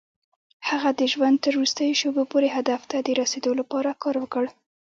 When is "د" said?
0.99-1.01, 3.01-3.09